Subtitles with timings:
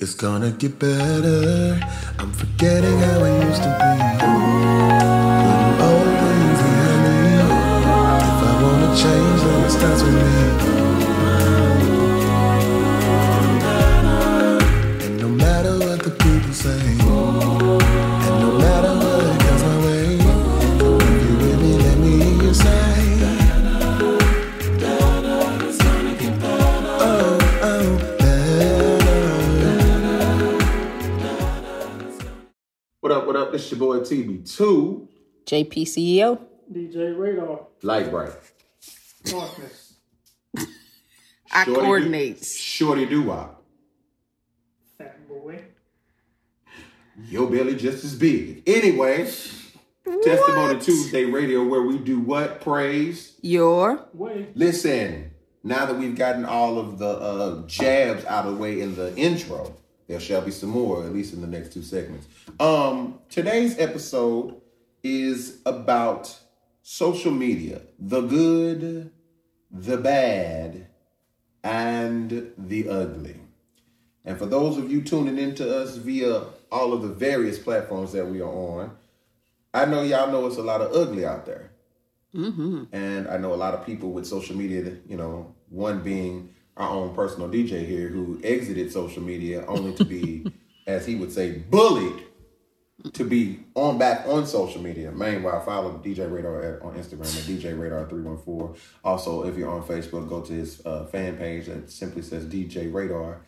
[0.00, 1.80] It's gonna get better.
[2.20, 4.37] I'm forgetting how it used to be.
[33.70, 34.02] What up, what up?
[34.02, 35.08] This your boy TB2,
[35.44, 36.40] JPCEO.
[36.72, 38.32] DJ Raydar, Light Bright.
[39.24, 39.94] Darkness.
[41.52, 42.56] I Shorty coordinates.
[42.56, 43.62] Shorty do Wop.
[44.96, 45.62] Fat boy.
[47.28, 48.62] Your belly just as big.
[48.66, 49.30] Anyway,
[50.22, 52.60] Testimony Tuesday Radio, where we do what?
[52.60, 53.36] Praise.
[53.42, 54.48] Your Way.
[54.54, 58.94] Listen, now that we've gotten all of the uh, jabs out of the way in
[58.94, 59.74] the intro,
[60.08, 62.26] there shall be some more, at least in the next two segments.
[62.58, 64.60] Um, today's episode
[65.02, 66.36] is about
[66.82, 69.12] social media, the good,
[69.70, 70.88] the bad,
[71.62, 73.36] and the ugly.
[74.24, 78.26] And for those of you tuning into us via all of the various platforms that
[78.26, 78.90] we are on,
[79.74, 81.70] I know y'all know it's a lot of ugly out there.
[82.92, 86.90] And I know a lot of people with social media, you know, one being our
[86.90, 90.46] own personal DJ here who exited social media only to be,
[90.86, 92.22] as he would say, bullied
[93.12, 95.12] to be on back on social media.
[95.12, 98.74] Meanwhile, follow DJ Raydar at, on Instagram at DJ Raydar 314.
[99.04, 102.90] Also, if you're on Facebook, go to his uh, fan page that simply says DJ
[102.90, 103.38] Raydar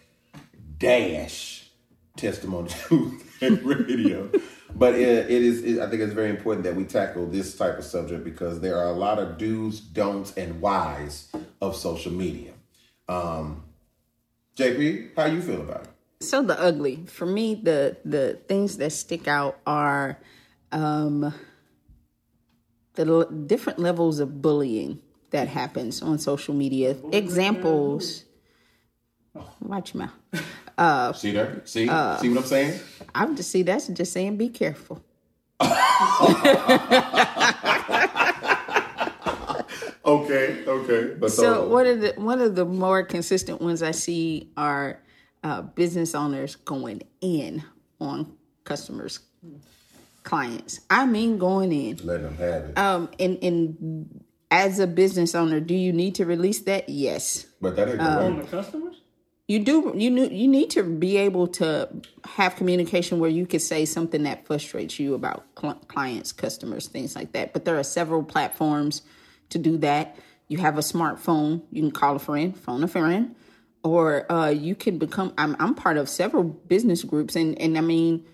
[0.78, 1.70] dash
[2.16, 4.30] testimony Tuesday radio.
[4.74, 7.78] But it, it is, it, I think it's very important that we tackle this type
[7.78, 11.28] of subject because there are a lot of do's, don'ts, and whys
[11.60, 12.49] of social media.
[13.10, 13.64] Um,
[14.56, 15.88] JP, how you feel about it?
[16.22, 20.18] so the ugly for me the the things that stick out are
[20.70, 21.32] um
[22.92, 25.00] the l- different levels of bullying
[25.30, 28.26] that happens on social media examples
[29.62, 31.62] watch your mouth See there?
[31.64, 31.88] See?
[31.88, 32.78] Uh, See what I'm saying?
[33.14, 35.02] i'm just see that's just saying be careful
[40.10, 41.14] Okay, okay.
[41.18, 45.00] But so one of the one of the more consistent ones I see are
[45.44, 47.62] uh, business owners going in
[48.00, 48.32] on
[48.64, 49.20] customers,
[50.22, 50.80] clients.
[50.90, 51.98] I mean, going in.
[52.04, 52.78] let them have it.
[52.78, 56.88] Um, and and as a business owner, do you need to release that?
[56.88, 58.42] Yes, but that ain't the On way.
[58.42, 58.96] the customers?
[59.50, 59.92] you do.
[59.96, 61.88] You knew you need to be able to
[62.24, 67.16] have communication where you could say something that frustrates you about cl- clients, customers, things
[67.16, 67.52] like that.
[67.52, 69.02] But there are several platforms
[69.50, 70.16] to do that.
[70.48, 71.62] You have a smartphone.
[71.70, 73.34] You can call a friend, phone a friend,
[73.84, 75.32] or uh, you can become.
[75.38, 78.24] I'm I'm part of several business groups, and and I mean.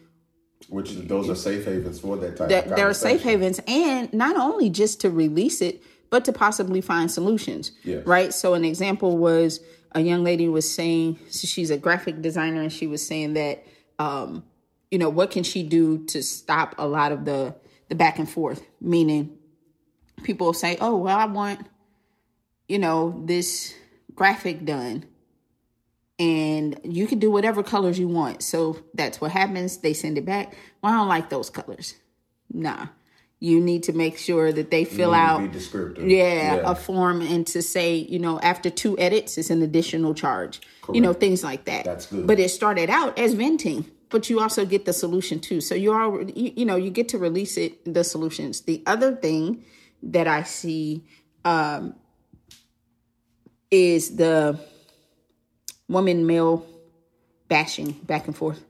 [0.69, 4.12] Which those are safe havens for that type that of there are safe havens and
[4.12, 8.05] not only just to release it but to possibly find solutions Yes.
[8.06, 9.60] right so an example was
[9.93, 13.65] a young lady was saying so she's a graphic designer and she was saying that
[14.00, 14.43] um
[14.91, 17.55] you know what can she do to stop a lot of the
[17.88, 19.37] the back and forth meaning
[20.22, 21.60] people say oh well i want
[22.69, 23.75] you know this
[24.15, 25.04] graphic done
[26.19, 28.43] and you can do whatever colors you want.
[28.43, 29.78] So that's what happens.
[29.78, 30.56] They send it back.
[30.82, 31.94] Well, I don't like those colors.
[32.53, 32.87] Nah.
[33.38, 35.43] You need to make sure that they fill out.
[35.99, 36.62] Yeah, Yeah.
[36.65, 40.60] a form and to say, you know, after two edits it's an additional charge.
[40.91, 41.84] You know, things like that.
[41.84, 42.26] That's good.
[42.26, 45.60] But it started out as venting, but you also get the solution too.
[45.60, 48.62] So you already you, you know, you get to release it the solutions.
[48.62, 49.62] The other thing
[50.12, 51.05] that I see
[51.44, 51.94] um
[53.71, 54.59] is the
[55.89, 56.67] woman male
[57.49, 58.65] bashing back and forth.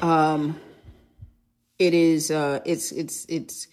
[0.00, 0.60] Um
[1.78, 3.66] it is uh it's it's it's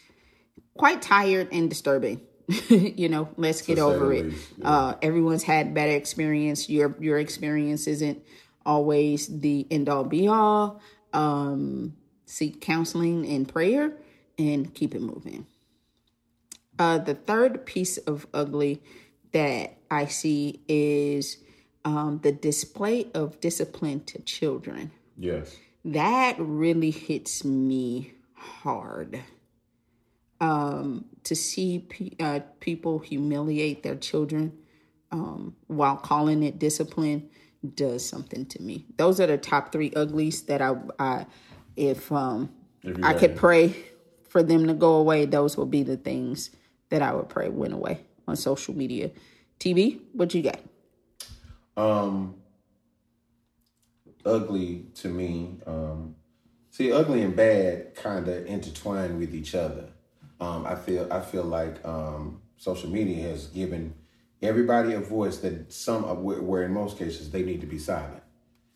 [0.75, 2.21] quite tired and disturbing.
[2.69, 4.25] you know, let's get over it.
[4.25, 6.69] least, Uh everyone's had better experience.
[6.69, 8.23] Your your experience isn't
[8.65, 10.81] always the end all be all.
[11.13, 11.95] Um
[12.25, 13.93] seek counseling and prayer
[14.37, 15.45] and keep it moving.
[16.79, 18.81] Uh, the third piece of ugly
[19.33, 21.37] that I see is
[21.83, 24.91] um, the display of discipline to children.
[25.17, 25.57] Yes.
[25.83, 29.19] That really hits me hard.
[30.41, 34.57] Um, to see pe- uh, people humiliate their children
[35.11, 37.29] um, while calling it discipline
[37.75, 38.85] does something to me.
[38.95, 41.25] Those are the top three uglies that I, I
[41.75, 42.53] if um,
[42.83, 43.75] If I could pray
[44.29, 46.51] for them to go away, those would be the things
[46.89, 49.11] that I would pray went away on social media.
[49.59, 50.59] TB, what you got?
[51.75, 52.35] Um,
[54.25, 55.57] ugly to me.
[55.65, 56.15] Um,
[56.69, 59.89] see, ugly and bad kind of intertwine with each other.
[60.39, 63.93] Um, I feel I feel like um, social media has given
[64.41, 68.23] everybody a voice that some of where, in most cases they need to be silent.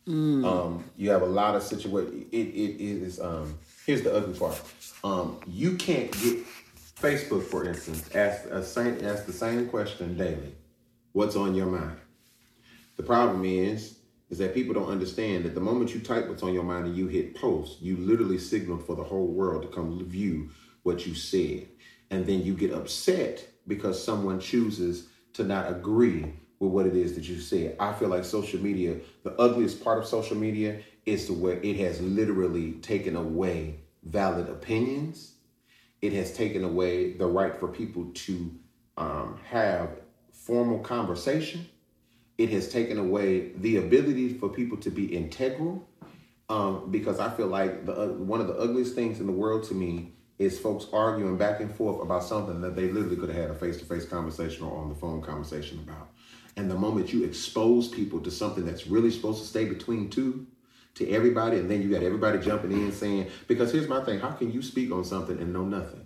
[0.06, 2.27] Um, you have a lot of situation.
[2.31, 3.21] It, it is.
[3.21, 4.62] Um, here's the ugly part.
[5.01, 6.39] Um, you can't get
[7.03, 10.55] Facebook, for instance, ask a same ask the same question daily.
[11.11, 11.97] What's on your mind?
[12.95, 13.97] The problem is,
[14.29, 16.95] is that people don't understand that the moment you type what's on your mind and
[16.95, 20.50] you hit post, you literally signal for the whole world to come view
[20.83, 21.67] what you said.
[22.09, 27.15] And then you get upset because someone chooses to not agree with what it is
[27.15, 27.75] that you said.
[27.81, 31.75] I feel like social media, the ugliest part of social media is to where it
[31.79, 35.32] has literally taken away valid opinions.
[36.03, 38.35] It has taken away the right for people to
[38.97, 39.89] um, have
[40.31, 41.67] formal conversation
[42.38, 45.88] it has taken away the ability for people to be integral
[46.50, 49.63] um, because I feel like the uh, one of the ugliest things in the world
[49.65, 53.38] to me is folks arguing back and forth about something that they literally could have
[53.38, 56.09] had a face-to-face conversation or on the phone conversation about.
[56.57, 60.47] And the moment you expose people to something that's really supposed to stay between two
[60.95, 64.31] to everybody, and then you got everybody jumping in saying, because here's my thing, how
[64.31, 66.06] can you speak on something and know nothing?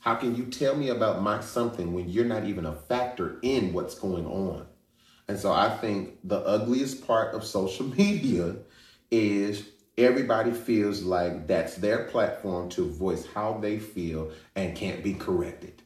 [0.00, 3.72] How can you tell me about my something when you're not even a factor in
[3.72, 4.66] what's going on?
[5.26, 8.56] And so I think the ugliest part of social media
[9.10, 9.68] is
[9.98, 15.77] everybody feels like that's their platform to voice how they feel and can't be corrected.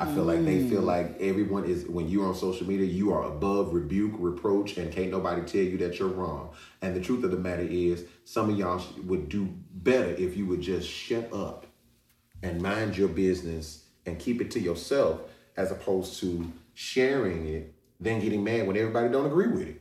[0.00, 0.86] I feel like they feel mm.
[0.86, 5.10] like everyone is when you're on social media, you are above rebuke, reproach, and can't
[5.10, 6.50] nobody tell you that you're wrong.
[6.82, 10.46] And the truth of the matter is, some of y'all would do better if you
[10.46, 11.66] would just shut up
[12.44, 15.20] and mind your business and keep it to yourself
[15.56, 19.80] as opposed to sharing it then getting mad when everybody don't agree with it.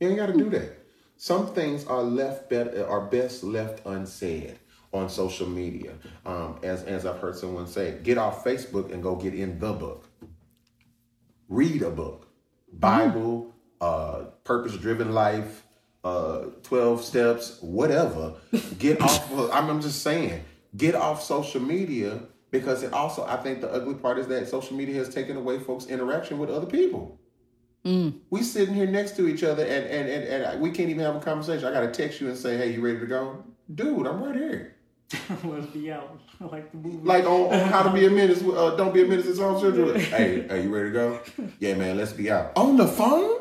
[0.00, 0.78] You ain't got to do that.
[1.16, 4.58] Some things are left better are best left unsaid
[4.92, 5.94] on social media.
[6.24, 9.72] Um, as, as i've heard someone say get off facebook and go get in the
[9.72, 10.08] book.
[11.48, 12.28] Read a book.
[12.72, 15.64] Bible uh, purpose driven life
[16.04, 18.34] uh, 12 steps whatever.
[18.78, 20.44] Get off of, I'm, I'm just saying
[20.76, 22.20] get off social media
[22.50, 25.58] because it also i think the ugly part is that social media has taken away
[25.58, 27.18] folks interaction with other people.
[28.30, 31.16] We sitting here next to each other and, and, and, and we can't even have
[31.16, 31.66] a conversation.
[31.66, 33.44] I gotta text you and say hey you ready to go?
[33.74, 34.76] Dude i'm right here
[35.44, 36.18] Let's be out.
[36.40, 36.98] like the movie.
[37.06, 39.58] like on, on how to be a menace uh, don't be a menace it's all
[39.60, 41.20] children hey are you ready to go
[41.60, 43.40] yeah man let's be out on the phone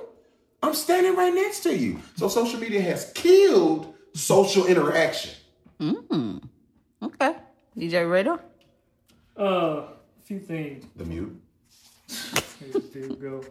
[0.63, 5.33] i'm standing right next to you so social media has killed social interaction
[5.79, 6.41] Mm.
[7.03, 7.35] Okay.
[7.77, 8.39] DJ Raydar?
[9.37, 9.87] Uh, a
[10.23, 10.85] few things.
[10.95, 11.39] the mute
[12.07, 13.43] There there we go.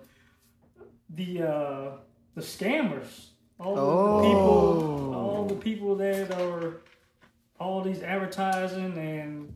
[1.14, 1.90] The uh,
[2.34, 3.26] the scammers.
[3.60, 4.16] All Oh.
[4.16, 6.80] the people, all the people that are
[7.58, 9.54] all these advertising and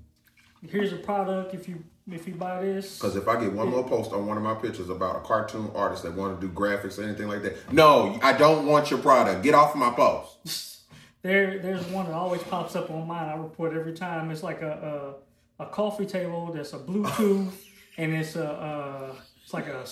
[0.69, 2.99] here's a product if you if you buy this.
[2.99, 5.71] Because if I get one more post on one of my pictures about a cartoon
[5.75, 9.01] artist that want to do graphics or anything like that, no, I don't want your
[9.01, 9.43] product.
[9.43, 10.67] Get off my post.
[11.23, 13.29] There, there's one that always pops up on mine.
[13.29, 14.31] I report every time.
[14.31, 15.19] It's like a
[15.61, 17.53] a, a coffee table that's a Bluetooth,
[17.99, 19.15] and it's a uh,
[19.45, 19.85] it's like a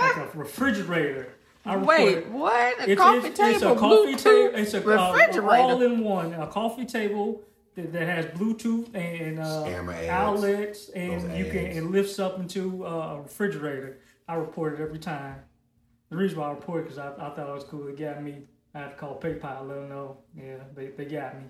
[0.00, 1.34] like a refrigerator.
[1.64, 2.30] I Wait, it.
[2.30, 2.80] what?
[2.80, 4.58] A It's, coffee it's, table, it's a coffee Bluetooth, table.
[4.58, 5.48] It's a uh, refrigerator.
[5.62, 6.32] all in one.
[6.34, 7.42] A coffee table
[7.76, 9.64] that, that has Bluetooth and uh,
[10.10, 11.76] outlets, and Those you can ads.
[11.76, 13.98] it lifts up into uh, a refrigerator.
[14.28, 15.36] I report it every time.
[16.10, 17.86] The reason why I report it because I, I thought it was cool.
[17.88, 18.42] It got me.
[18.74, 20.16] I had to call PayPal, let them know.
[20.36, 21.44] Yeah, they, they got me.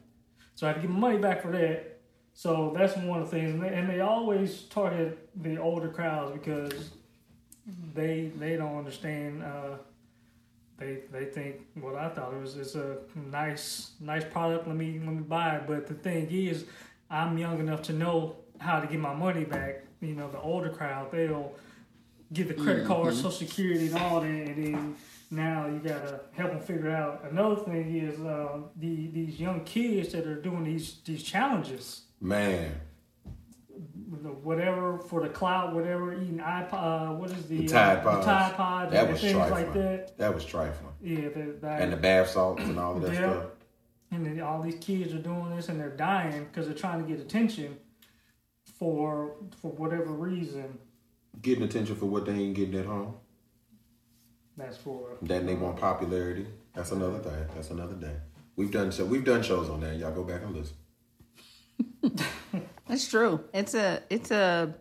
[0.55, 2.01] So I have to give my money back for that.
[2.35, 6.33] So that's one of the things, and they, and they always target the older crowds
[6.33, 6.91] because
[7.95, 9.43] they they don't understand.
[9.43, 9.77] Uh,
[10.83, 12.99] they they think what I thought it was it's a
[13.31, 14.67] nice nice product.
[14.67, 15.67] Let me let me buy it.
[15.67, 16.65] But the thing is,
[17.11, 19.85] I'm young enough to know how to get my money back.
[20.01, 21.53] You know, the older crowd they'll
[22.33, 24.97] get the credit card, social security, and all that, and then
[25.31, 27.25] now you gotta help them figure out.
[27.31, 32.81] Another thing is uh, the these young kids that are doing these these challenges Man,
[34.43, 38.27] whatever for the cloud, whatever eating iPod, what is the, the Tide uh, Pods.
[38.27, 39.65] the Tide Pods, That was things trifling.
[39.65, 40.19] like that.
[40.19, 40.93] That was trifling.
[41.03, 43.19] Yeah, that, that, And the bath salts and all of that Yeah.
[43.33, 43.45] stuff.
[44.11, 47.09] and then all these kids are doing this and they're dying because they're trying to
[47.09, 47.79] get attention
[48.79, 50.79] for for whatever reason.
[51.41, 53.15] Getting attention for what they ain't getting at home.
[54.57, 56.47] That's for Then they want popularity.
[56.75, 57.47] That's another thing.
[57.55, 58.17] That's another day.
[58.57, 59.97] We've done so we've done shows on that.
[59.97, 60.77] Y'all go back and listen.
[62.93, 63.41] It's true.
[63.53, 64.75] It's a it's a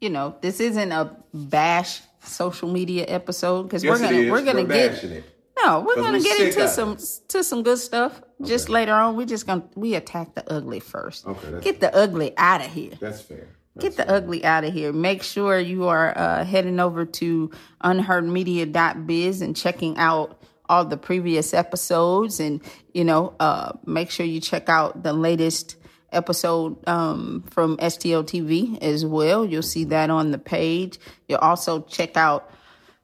[0.00, 4.44] you know, this isn't a bash social media episode because Yes, we're gonna it we're
[4.44, 5.24] gonna get it.
[5.62, 6.96] no, we're gonna we get into some
[7.28, 9.16] to some good stuff just later on.
[9.16, 11.26] We're just gonna we attack the ugly first.
[11.26, 12.92] Okay, that's get the ugly out of here.
[13.00, 13.48] That's fair.
[13.78, 14.90] Get the ugly out of here.
[14.90, 17.50] Make sure you are uh, heading over to
[17.84, 22.40] unheardmedia.biz and checking out all the previous episodes.
[22.40, 22.62] And,
[22.94, 25.76] you know, uh, make sure you check out the latest
[26.16, 29.44] episode um, from STL TV as well.
[29.44, 30.98] You'll see that on the page.
[31.28, 32.50] You'll also check out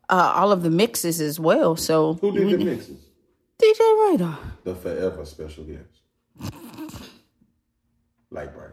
[0.09, 1.76] uh, all of the mixes as well.
[1.76, 2.99] So, Who did the mixes?
[3.62, 4.37] DJ Raydar.
[4.64, 6.52] The forever special guest.
[8.31, 8.71] Light bright.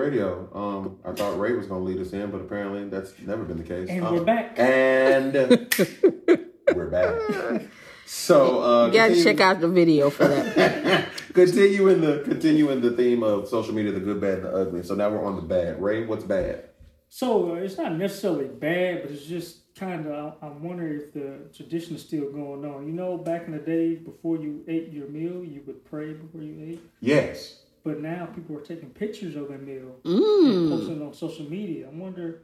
[0.00, 0.48] Radio.
[0.54, 3.58] Um, I thought Ray was going to lead us in, but apparently that's never been
[3.58, 3.88] the case.
[3.88, 4.58] And Uh, we're back.
[4.58, 5.32] And
[6.74, 7.62] we're back.
[8.06, 11.08] So uh, You gotta continue- check out the video for that.
[11.34, 14.82] continuing the continuing the theme of social media, the good, bad, and the ugly.
[14.82, 15.80] So now we're on the bad.
[15.80, 16.64] Ray, what's bad?
[17.08, 20.34] So uh, it's not necessarily bad, but it's just kind of.
[20.42, 22.86] I'm wondering if the tradition is still going on.
[22.86, 26.42] You know, back in the day, before you ate your meal, you would pray before
[26.42, 26.80] you ate.
[27.00, 27.59] Yes.
[27.84, 30.50] But now people are taking pictures of their meal Mm.
[30.50, 31.88] and posting on social media.
[31.88, 32.42] I wonder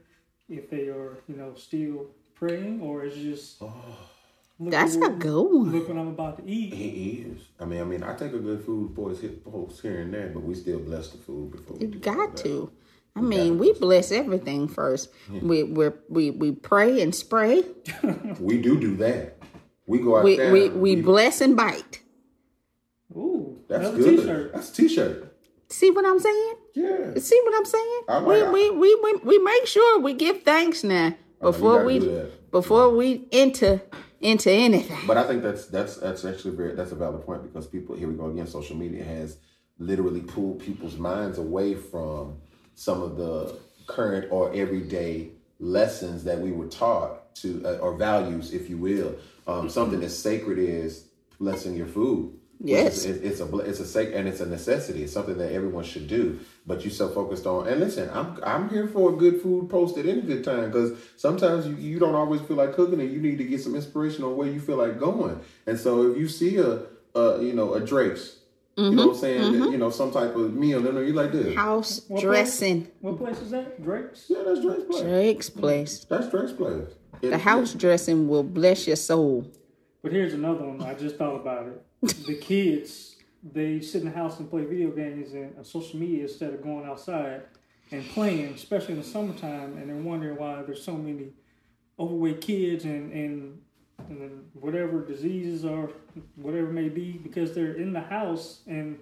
[0.49, 3.61] if they are, you know, still praying or is it just.
[3.61, 5.73] look That's what- a good one.
[5.73, 6.73] Look what I'm about to eat.
[6.73, 7.43] He is.
[7.61, 10.15] I mean, I mean, I take a good food before it's hit post here and
[10.15, 11.77] there, but we still bless the food before.
[11.77, 12.43] We You do got that.
[12.45, 12.71] to.
[13.15, 15.11] I mean, we bless everything first.
[15.43, 17.65] We we we we pray and spray.
[18.41, 19.37] We do do that.
[19.87, 20.53] We go out We there.
[20.53, 22.01] we we bless and bite.
[23.17, 24.17] Ooh, That's another good.
[24.21, 24.53] t-shirt.
[24.53, 25.26] That's a t-shirt.
[25.69, 26.55] See what I'm saying?
[26.75, 27.15] Yeah.
[27.19, 28.01] See what I'm saying?
[28.09, 28.75] I like we, it.
[28.75, 33.83] we we we we make sure we give thanks now before we before we enter
[34.21, 34.99] into anything.
[35.07, 38.09] But I think that's that's that's actually very that's a valid point because people here
[38.09, 38.47] we go again.
[38.47, 39.39] Social media has
[39.79, 42.39] literally pulled people's minds away from
[42.75, 48.53] some of the current or everyday lessons that we were taught to uh, or values,
[48.53, 49.17] if you will.
[49.47, 51.09] Um, something as sacred is
[51.39, 52.39] blessing your food.
[52.59, 53.05] Which Yes.
[53.05, 55.03] is- it's a it's a sac- and it's a necessity.
[55.03, 56.39] It's something that everyone should do.
[56.67, 59.99] But you so focused on and listen, I'm I'm here for a good food post
[59.99, 63.21] at any good time because sometimes you, you don't always feel like cooking and you
[63.21, 65.39] need to get some inspiration on where you feel like going.
[65.67, 66.83] And so if you see a,
[67.15, 68.37] a you know a Drake's,
[68.77, 69.21] you know what I'm mm-hmm.
[69.21, 69.73] saying, mm-hmm.
[69.73, 71.55] you know some type of meal, then you like this.
[71.55, 72.83] House What dressing.
[72.83, 72.93] Place?
[73.01, 73.83] What place is that?
[73.83, 74.27] Drake's?
[74.29, 75.03] Yeah, that's Drake's place.
[75.03, 76.05] Drake's place.
[76.09, 76.89] That's Drake's place.
[77.23, 79.47] It- The house dressing will bless your soul.
[80.03, 80.83] But here's another one.
[80.83, 81.86] I just thought about it.
[82.03, 86.55] The kids, they sit in the house and play video games and social media instead
[86.55, 87.43] of going outside
[87.91, 89.79] and playing, especially in the summertime.
[89.79, 91.31] And they're wondering why there's so many
[91.99, 93.61] overweight kids and, and
[94.09, 95.91] and whatever diseases or
[96.37, 98.99] whatever may be because they're in the house and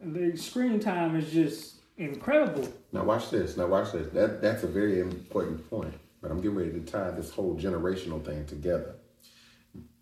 [0.00, 2.68] the screen time is just incredible.
[2.92, 3.56] Now watch this.
[3.56, 4.08] Now watch this.
[4.12, 5.94] That that's a very important point.
[6.20, 8.94] But I'm getting ready to tie this whole generational thing together.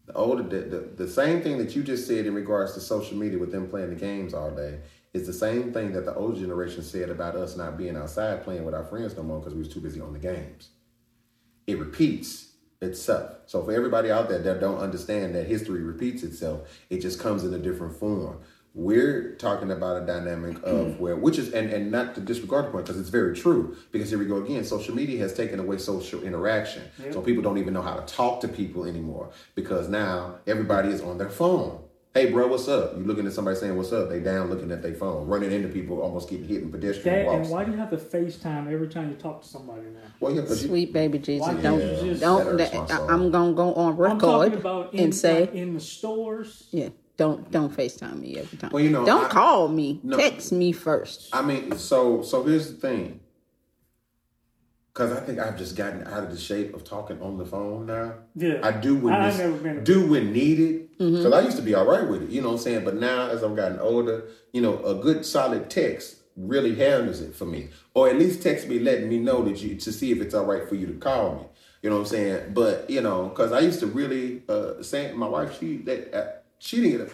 [0.07, 3.17] The older, the, the, the same thing that you just said in regards to social
[3.17, 4.81] media with them playing the games all day
[5.15, 8.65] is the same thing that the older generation said about us not being outside playing
[8.65, 10.71] with our friends no more because we was too busy on the games.
[11.67, 13.37] It repeats itself.
[13.47, 17.45] So for everybody out there that don't understand that history repeats itself, it just comes
[17.45, 18.41] in a different form.
[18.75, 21.02] We're talking about a dynamic of hmm.
[21.02, 23.76] where, which is, and, and not to disregard the point because it's very true.
[23.91, 26.83] Because here we go again, social media has taken away social interaction.
[27.11, 31.02] So people don't even know how to talk to people anymore because now everybody is
[31.02, 31.83] on their phone.
[32.14, 32.95] Hey, bro, what's up?
[32.97, 34.11] You looking at somebody saying what's up?
[34.11, 37.35] They down looking at their phone, running into people, almost getting hit in pedestrian That,
[37.35, 40.00] and why do you have to FaceTime every time you talk to somebody now?
[40.21, 42.57] Well, yeah, 'cause you- Sweet baby Jesus, don't can't just- don't.
[42.59, 45.55] That hurts that- I'm gonna go on I'm talking record about in, and say, like,
[45.55, 46.69] in the stores.
[46.71, 46.91] yeah,
[47.23, 48.71] don't don't Facetime me every time.
[48.73, 50.00] Well, you know, don't I- call me.
[50.02, 50.17] No.
[50.17, 51.29] Text me first.
[51.33, 53.21] I mean, so so here's the thing.
[54.95, 57.87] Cause I think I've just gotten out of the shape of talking on the phone
[57.87, 58.12] now.
[58.35, 58.59] Yeah.
[58.62, 60.81] I do when I've this- never been a- do when needed.
[60.99, 62.85] Cause I used to be all right with it, you know what I'm saying.
[62.85, 67.35] But now as I've gotten older, you know, a good solid text really handles it
[67.35, 70.21] for me, or at least text me letting me know that you to see if
[70.21, 71.43] it's all right for you to call me.
[71.83, 72.52] You know what I'm saying?
[72.55, 76.81] But you know, cause I used to really uh, say my wife she that she
[76.81, 77.12] didn't.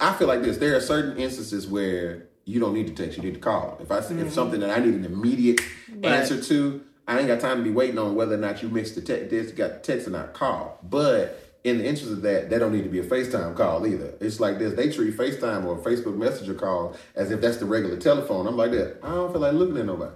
[0.00, 0.58] I feel like this.
[0.58, 3.76] There are certain instances where you don't need to text; you need to call.
[3.80, 4.28] If I if mm-hmm.
[4.28, 5.60] something that I need an immediate
[6.04, 8.94] answer to, I ain't got time to be waiting on whether or not you mixed
[8.94, 10.34] the text, this got text or not.
[10.34, 13.84] Call, but in the interest of that, they don't need to be a FaceTime call
[13.86, 14.14] either.
[14.20, 17.66] It's like this: they treat FaceTime or a Facebook Messenger call as if that's the
[17.66, 18.46] regular telephone.
[18.46, 18.98] I'm like that.
[19.02, 20.14] I don't feel like looking at nobody.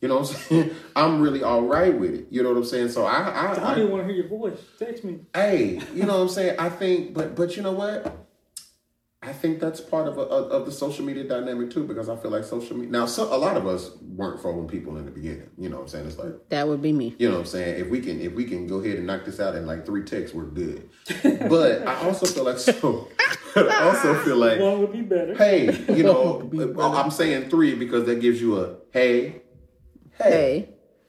[0.00, 0.70] You know what I'm saying?
[0.96, 2.26] I'm really all right with it.
[2.30, 2.88] You know what I'm saying?
[2.90, 4.58] So I, I, I don't want to hear your voice.
[4.78, 5.20] Text me.
[5.34, 6.58] hey, you know what I'm saying?
[6.58, 8.16] I think, but but you know what?
[9.22, 12.16] I think that's part of a, of of the social media dynamic too, because I
[12.16, 12.90] feel like social media.
[12.90, 15.50] Now, so, a lot of us weren't following people in the beginning.
[15.58, 16.06] You know what I'm saying?
[16.06, 17.14] It's like That would be me.
[17.18, 17.80] you know what I'm saying?
[17.84, 20.04] If we can if we can go ahead and knock this out in like three
[20.04, 20.88] texts, we're good.
[21.22, 23.08] But I also feel like so.
[23.54, 25.34] I also feel like One would be better.
[25.36, 29.42] hey, you know, oh, I'm saying three because that gives you a hey,
[30.22, 30.68] hey, Hey,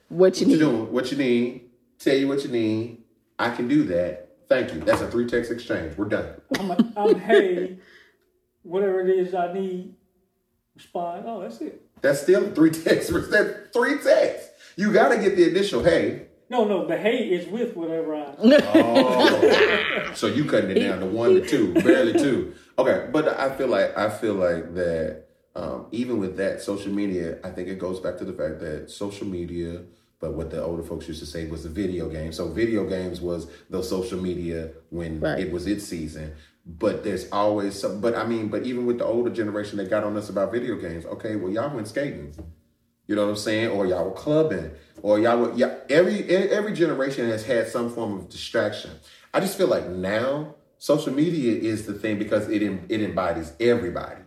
[0.10, 0.60] what you what you need?
[0.60, 0.92] doing?
[0.94, 1.62] What you need?
[2.00, 3.04] Tell you what you need.
[3.40, 4.30] I can do that.
[4.50, 4.82] Thank you.
[4.82, 5.98] That's a three text exchange.
[5.98, 6.34] We're done.
[6.60, 7.78] I'm, a, I'm hey,
[8.64, 9.96] whatever it is I need.
[10.76, 11.24] Respond.
[11.28, 11.82] Oh, that's it.
[12.02, 13.12] That's still three texts.
[13.30, 14.50] That's three texts.
[14.76, 16.28] You got to get the initial hey.
[16.50, 18.36] No, no, the hey is with whatever I.
[18.74, 22.54] Oh, so you cutting it down to one to two, barely two.
[22.78, 25.21] Okay, but I feel like I feel like that.
[25.56, 28.90] Um, even with that social media, I think it goes back to the fact that
[28.90, 29.82] social media,
[30.20, 32.32] but what the older folks used to say was the video game.
[32.32, 35.40] So video games was the social media when Right.
[35.40, 36.34] it was its season.
[36.66, 38.02] But there's always some.
[38.02, 40.76] But I mean, but even with the older generation that got on us about video
[40.76, 42.34] games, okay, well y'all went skating.
[43.08, 43.70] You know what I'm saying?
[43.72, 45.76] Or y'all were clubbing, or y'all were yeah.
[45.90, 48.92] Every every generation has had some form of distraction.
[49.34, 54.22] I just feel like now social media is the thing because it it embodies everybody,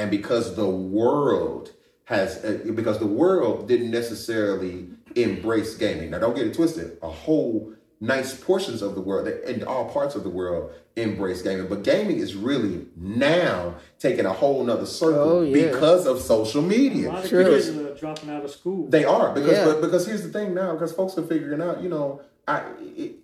[0.00, 1.72] and because the world
[2.04, 6.10] has uh, because the world didn't necessarily embrace gaming.
[6.10, 6.98] Now don't get it twisted.
[7.02, 11.68] A whole nice portions of the world and all parts of the world embrace gaming,
[11.68, 15.66] but gaming is really now taking a whole nother circle Oh, yeah.
[15.70, 17.10] because of social media.
[17.10, 17.44] A lot of True.
[17.44, 18.88] kids are dropping out of school.
[18.88, 19.66] They are because Yeah.
[19.66, 22.62] but because here's the thing now because folks are figuring out you know I
[22.96, 23.16] it,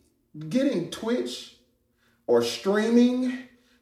[0.50, 1.56] getting Twitch
[2.26, 3.22] or streaming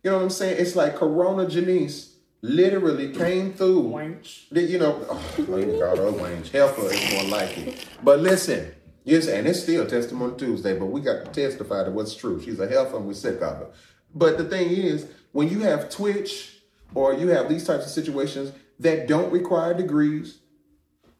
[0.02, 2.13] you know what I'm saying it's like Corona Janice
[2.44, 4.50] literally came through Wench.
[4.50, 8.70] the- you know oh, Lady God oh Wayne Helper is more like it but listen
[9.04, 12.60] yes and it's still testimony Tuesday but we got to testify to what's true she's
[12.60, 13.70] a helper and we're sick of her
[14.14, 16.58] but the thing is when you have Twitch
[16.94, 20.40] or you have these types of situations that don't require degrees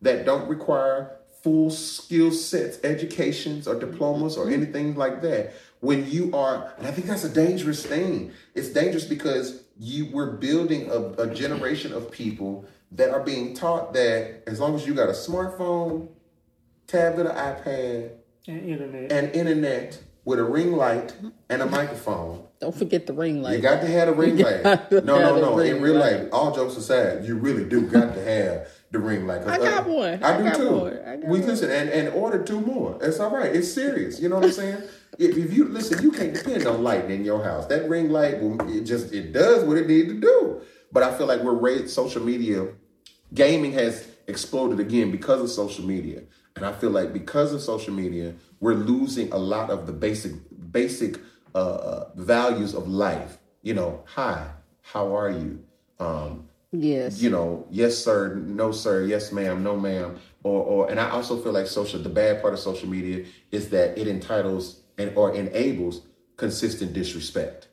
[0.03, 4.55] that don't require full skill sets, educations or diplomas or mm-hmm.
[4.55, 5.55] anything like that.
[5.81, 8.33] When you are, and I think that's a dangerous thing.
[8.55, 13.93] It's dangerous because you we're building a, a generation of people that are being taught
[13.95, 16.09] that as long as you got a smartphone,
[16.87, 18.11] tablet, or iPad,
[18.47, 19.13] And internet.
[19.13, 21.15] and internet with a ring light
[21.51, 23.57] and a microphone, Don't forget the ring light.
[23.57, 24.63] you got to have a ring light.
[24.93, 25.59] No, no, no.
[25.59, 26.21] In real light.
[26.23, 29.43] life, all jokes aside, you really do got to have the ring light.
[29.43, 30.23] I uh, got one.
[30.23, 30.71] I, I do got too.
[30.71, 30.99] one.
[31.05, 31.49] I got we one.
[31.49, 32.97] listen and, and order two more.
[33.03, 33.55] It's all right.
[33.55, 34.21] It's serious.
[34.21, 34.83] You know what I'm saying?
[35.19, 37.67] If, if you listen, you can't depend on lighting in your house.
[37.67, 40.61] That ring light it just it does what it needs to do.
[40.93, 42.69] But I feel like we're raised social media
[43.35, 46.23] gaming has exploded again because of social media.
[46.57, 50.33] And I feel like because of social media, we're losing a lot of the basic
[50.71, 51.21] basic
[51.55, 53.39] uh, uh, values of life.
[53.63, 54.49] You know, hi,
[54.83, 55.65] how are you?
[55.99, 57.23] Um, Yes.
[57.23, 61.41] you know, yes sir, no sir, yes ma'am, no ma'am, or or and I also
[61.41, 65.35] feel like social the bad part of social media is that it entitles and or
[65.35, 66.03] enables
[66.37, 67.69] consistent disrespect.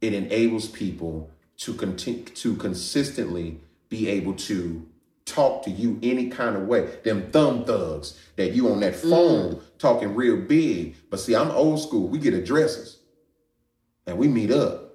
[0.00, 4.86] It enables people to continue to consistently be able to
[5.24, 6.98] talk to you any kind of way.
[7.04, 9.10] Them thumb thugs that you on that mm.
[9.10, 10.96] phone talking real big.
[11.10, 12.08] But see, I'm old school.
[12.08, 12.98] We get addresses
[14.06, 14.87] and we meet up.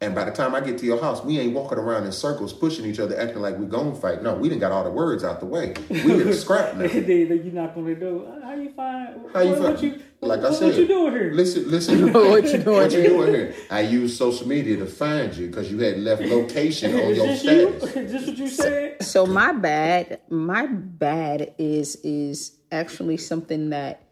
[0.00, 2.52] And by the time I get to your house, we ain't walking around in circles
[2.52, 4.22] pushing each other, acting like we gonna fight.
[4.22, 5.74] No, we didn't got all the words out the way.
[5.90, 6.86] We didn't scrap now.
[6.86, 8.38] then then you knock on the door.
[8.40, 9.20] How you find?
[9.34, 9.74] How you what, find?
[9.74, 11.32] What you, like what, I said, what you doing here?
[11.32, 12.12] Listen, listen.
[12.12, 13.08] What you doing What you here?
[13.10, 13.54] doing here?
[13.70, 17.26] I use social media to find you because you had left location on Is your
[17.26, 17.78] this you?
[17.80, 17.96] status.
[17.96, 19.02] Is this what you said?
[19.02, 24.02] So my bad, my bad is is actually something that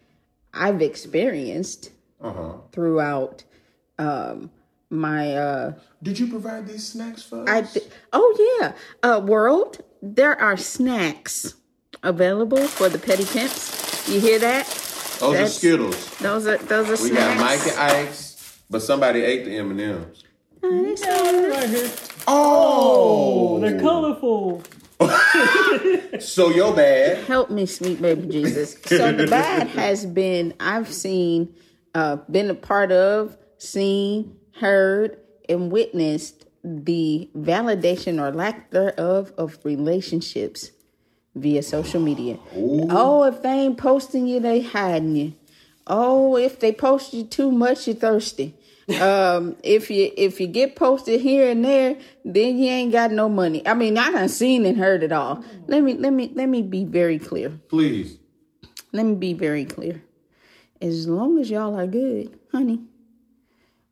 [0.52, 2.52] I've experienced Uh huh.
[2.72, 3.44] throughout
[4.00, 4.50] um
[4.90, 5.72] my uh
[6.02, 7.48] Did you provide these snacks for us?
[7.48, 8.72] I th- oh yeah,
[9.02, 11.54] uh world, there are snacks
[12.02, 14.08] available for the petty pimps.
[14.08, 14.66] You hear that?
[15.20, 16.18] Those are Skittles.
[16.18, 17.78] Those are those are We got Mike snacks.
[17.78, 20.24] and Ike's, but somebody ate the M and M's.
[20.62, 21.90] right here.
[22.28, 24.62] Oh, They're colorful.
[26.20, 27.24] so your bad.
[27.24, 28.76] Help me, sweet baby Jesus.
[28.84, 31.54] So the bad has been I've seen,
[31.94, 39.58] uh, been a part of, seen, heard, and witnessed the validation or lack thereof of
[39.64, 40.70] relationships
[41.34, 42.38] via social media.
[42.54, 45.34] Oh, if they ain't posting you, they hiding you.
[45.86, 48.54] Oh, if they post you too much, you're thirsty.
[49.00, 53.28] um, if you if you get posted here and there, then you ain't got no
[53.28, 53.66] money.
[53.66, 55.44] I mean, I done seen and heard it all.
[55.66, 57.50] Let me let me let me be very clear.
[57.68, 58.18] Please.
[58.92, 60.02] Let me be very clear.
[60.80, 62.80] As long as y'all are good, honey,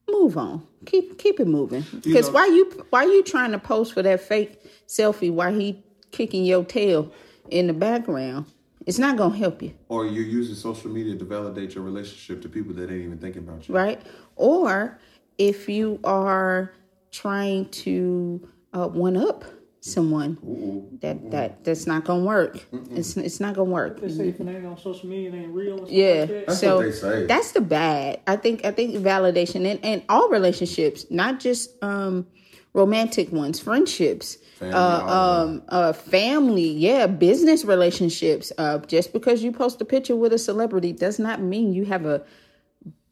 [0.09, 0.67] move on.
[0.87, 1.85] Keep keep it moving.
[2.03, 6.45] Because why you why you trying to post for that fake selfie while he kicking
[6.45, 7.13] your tail
[7.51, 8.47] in the background?
[8.87, 9.73] It's not gonna help you.
[9.89, 13.43] Or you're using social media to validate your relationship to people that ain't even thinking
[13.43, 13.75] about you.
[13.75, 14.01] right?
[14.37, 14.99] Or
[15.39, 16.73] if you are
[17.11, 19.45] trying to uh, one up
[19.85, 22.59] someone, that that that's not gonna work.
[22.95, 24.01] It's it's not gonna work.
[24.01, 25.79] They say if it ain't on social media, it ain't real.
[25.81, 26.47] and Yeah, Like that.
[26.47, 27.27] That's so what they say.
[27.27, 28.21] that's the bad.
[28.27, 32.27] I think I think validation and, and all relationships, not just um
[32.73, 38.53] romantic ones, friendships, Family, uh, um, uh, family, yeah, business relationships.
[38.57, 42.07] Uh, just because you post a picture with a celebrity does not mean you have
[42.07, 42.25] a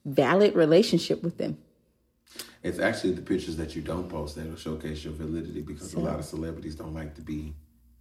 [0.05, 1.59] valid relationship with them.
[2.63, 6.19] It's actually the pictures that you don't post that'll showcase your validity because a lot
[6.19, 7.55] of celebrities don't like to be.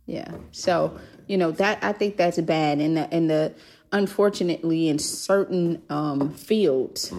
[0.06, 0.32] Yeah.
[0.52, 3.54] So, you know, that I think that's bad and the and the
[3.92, 7.12] unfortunately in certain um fields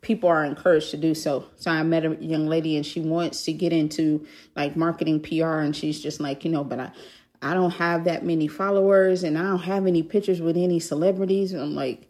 [0.00, 1.44] people are encouraged to do so.
[1.56, 5.58] So I met a young lady and she wants to get into like marketing PR
[5.58, 6.92] and she's just like, you know, but I
[7.40, 11.52] I don't have that many followers and I don't have any pictures with any celebrities.
[11.52, 12.08] And I'm like,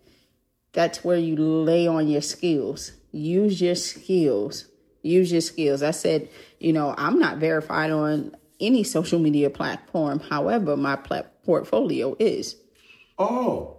[0.72, 2.92] that's where you lay on your skills.
[3.12, 4.66] Use your skills.
[5.02, 5.82] Use your skills.
[5.82, 10.20] I said, you know, I'm not verified on any social media platform.
[10.20, 12.56] However, my plat- portfolio is.
[13.18, 13.78] Oh,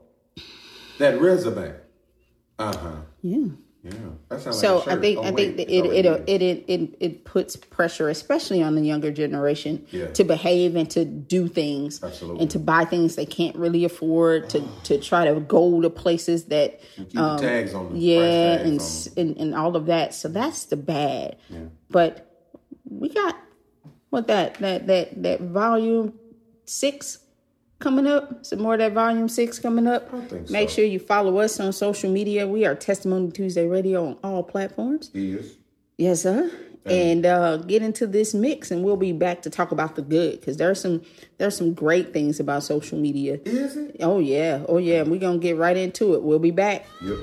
[0.98, 1.76] that resume.
[2.58, 2.96] Uh huh.
[3.22, 3.48] Yeah.
[3.82, 3.92] Yeah.
[4.28, 5.02] That sounds So like a I shirt.
[5.02, 8.62] think Oh, I think wait, that it it, it it it it puts pressure, especially
[8.62, 10.08] on the younger generation, Yeah.
[10.08, 12.42] to behave and to do things Absolutely.
[12.42, 14.50] and to buy things they can't really afford.
[14.50, 17.94] To to try to go to places that Keep the tags on them.
[17.94, 19.28] um, yeah tags and, on them.
[19.38, 21.38] and and all of that so that's the bad
[21.90, 22.26] but
[22.84, 23.38] we got
[24.10, 26.14] what that that that that volume
[26.66, 27.20] six
[27.80, 28.46] coming up?
[28.46, 30.10] Some more of that volume six coming up?
[30.30, 30.76] Think make so.
[30.76, 32.48] sure you follow us on social media.
[32.48, 35.12] We are testimony tuesday radio on all platforms.
[35.14, 35.58] Is.
[35.98, 36.52] yes sir.
[36.86, 40.40] And uh get into this mix and we'll be back to talk about the good
[40.40, 41.04] because there's some
[41.38, 43.40] there's some great things about social media.
[43.46, 43.98] Is it?
[44.00, 44.64] oh yeah.
[44.68, 45.04] Oh yeah.
[45.04, 46.24] We're gonna get right into it.
[46.24, 46.86] We'll be back.
[47.02, 47.18] Yep.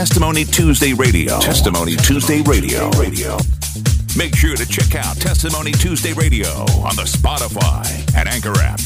[0.00, 1.38] Testimony Tuesday Radio.
[1.40, 2.88] Testimony Tuesday Radio.
[2.92, 3.36] Radio.
[4.16, 6.48] Make sure to check out Testimony Tuesday Radio
[6.80, 7.84] on the Spotify
[8.16, 8.80] and Anchor app.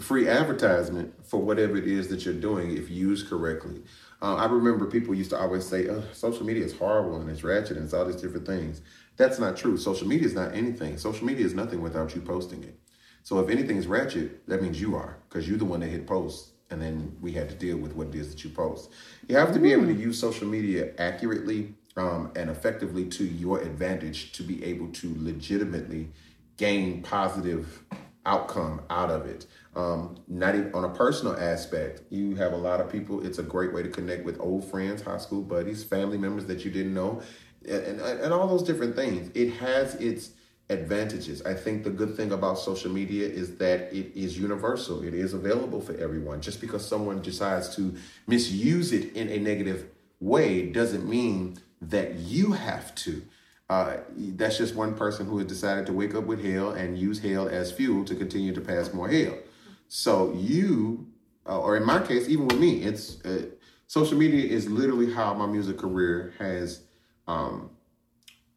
[0.01, 3.83] free advertisement for whatever it is that you're doing if used correctly.
[4.23, 7.45] Uh, I remember people used to always say, "Oh, social media is horrible and it's
[7.45, 8.81] ratchet and it's all these different things."
[9.17, 9.77] That's not true.
[9.77, 10.97] Social media is not anything.
[10.97, 12.79] Social media is nothing without you posting it.
[13.25, 16.53] So if anything's ratchet, that means you are, because you're the one that hit post,
[16.71, 18.91] and then we had to deal with what it is that you post.
[19.29, 23.61] You have to be able to use social media accurately um, and effectively to your
[23.61, 26.11] advantage to be able to legitimately
[26.57, 27.83] gain positive
[28.27, 29.47] outcome out of it.
[29.75, 33.25] Um, not even on a personal aspect, you have a lot of people.
[33.25, 36.65] It's a great way to connect with old friends, high school buddies, family members that
[36.65, 37.23] you didn't know,
[37.67, 39.31] and, and, and all those different things.
[39.35, 40.31] It has its
[40.71, 41.43] advantages.
[41.43, 45.03] I think the good thing about social media is that it is universal.
[45.03, 46.41] It is available for everyone.
[46.41, 47.95] Just because someone decides to
[48.27, 49.87] misuse it in a negative
[50.21, 53.23] way doesn't mean that you have to.
[53.71, 57.19] Uh, that's just one person who has decided to wake up with hell and use
[57.21, 59.37] hell as fuel to continue to pass more hell.
[59.89, 61.07] So you,
[61.47, 63.47] uh, or in my case, even with me, it's uh,
[63.87, 66.83] social media is literally how my music career has
[67.27, 67.71] um,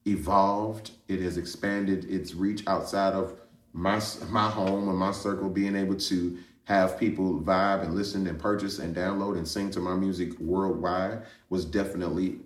[0.06, 0.92] evolved.
[1.08, 3.40] It has expanded its reach outside of
[3.74, 5.50] my my home and my circle.
[5.50, 9.80] Being able to have people vibe and listen and purchase and download and sing to
[9.80, 12.40] my music worldwide was definitely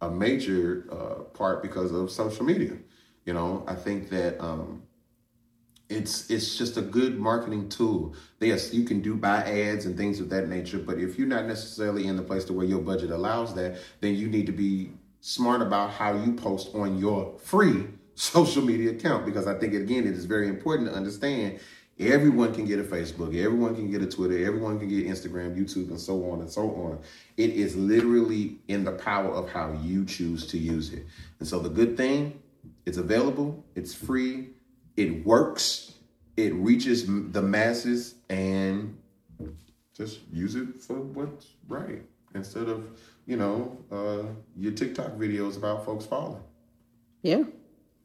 [0.00, 2.76] a major uh, part because of social media.
[3.24, 4.82] You know, I think that um,
[5.88, 8.14] it's it's just a good marketing tool.
[8.40, 11.46] Yes, you can do buy ads and things of that nature, but if you're not
[11.46, 14.92] necessarily in the place to where your budget allows that, then you need to be
[15.26, 17.84] smart about how you post on your free
[18.14, 21.58] social media account because I think again it is very important to understand
[21.98, 25.88] everyone can get a Facebook, everyone can get a Twitter, everyone can get Instagram, YouTube,
[25.88, 27.00] and so on and so on.
[27.36, 31.04] It is literally in the power of how you choose to use it.
[31.40, 32.40] And so the good thing,
[32.84, 34.50] it's available, it's free,
[34.96, 35.94] it works,
[36.36, 38.96] it reaches the masses, and
[39.92, 42.02] just use it for what's right
[42.34, 42.86] instead of
[43.26, 46.42] you know uh, your TikTok videos about folks falling.
[47.22, 47.44] Yeah.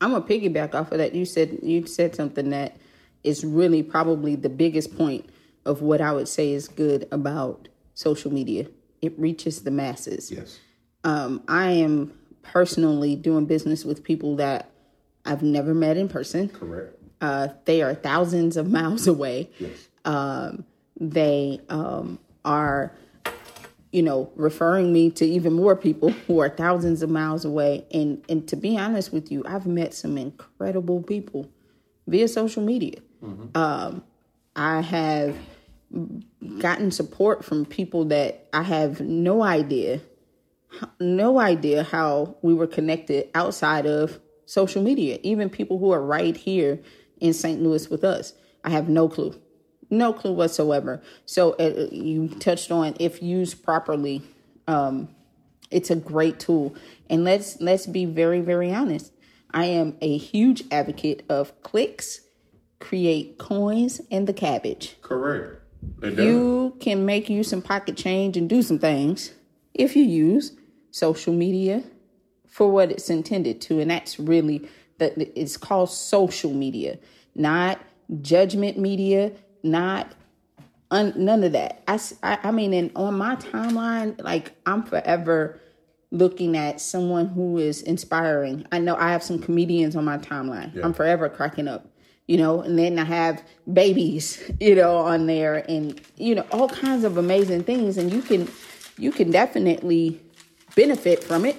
[0.02, 1.14] I'm gonna piggyback off of that.
[1.14, 2.78] You said you said something that
[3.24, 5.30] is really probably the biggest point
[5.66, 8.68] of what I would say is good about social media.
[9.02, 10.32] It reaches the masses.
[10.32, 10.60] Yes.
[11.04, 14.72] Um, I am personally doing business with people that
[15.26, 16.50] I've never met in person.
[16.50, 16.98] Correct.
[17.20, 19.50] Uh, they are thousands of miles away.
[19.60, 19.88] Yes.
[20.06, 20.66] Um,
[21.00, 22.92] they um, are,
[23.92, 27.86] you know, referring me to even more people who are thousands of miles away.
[27.92, 31.50] And and to be honest with you, I've met some incredible people
[32.08, 33.00] via social media.
[33.56, 34.04] Um,
[34.56, 35.36] I have
[36.60, 40.02] gotten support from people that I have no idea,
[41.00, 45.20] no idea how we were connected outside of social media.
[45.24, 46.80] Even people who are right here
[47.20, 47.62] in St.
[47.62, 49.40] Louis with us, I have no clue.
[49.92, 51.02] No clue whatsoever.
[51.26, 54.24] So uh, you touched on if used properly,
[54.68, 55.10] um,
[55.70, 56.76] it's a great tool.
[57.10, 59.12] And let's let's be very very honest.
[59.54, 62.22] I am a huge advocate of clicks,
[62.80, 64.96] create coins, and the cabbage.
[65.02, 65.58] Correct.
[66.02, 69.34] You can make you some pocket change and do some things
[69.74, 70.54] if you use
[70.92, 71.84] social media
[72.48, 77.00] for what it's intended to, and that's really that it's called social media,
[77.34, 77.80] not
[78.22, 79.32] judgment media,
[79.64, 80.12] not
[80.92, 81.84] un, none of that.
[81.88, 82.00] I,
[82.44, 85.60] I mean, and on my timeline, like I'm forever
[86.12, 88.68] looking at someone who is inspiring.
[88.72, 90.84] I know I have some comedians on my timeline.
[90.84, 91.88] I'm forever cracking up,
[92.28, 96.68] you know, and then I have babies, you know, on there and you know, all
[96.68, 98.50] kinds of amazing things and you can
[98.98, 100.22] you can definitely
[100.76, 101.58] benefit from it